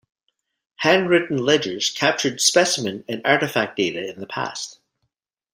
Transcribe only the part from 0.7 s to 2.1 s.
Handwritten ledgers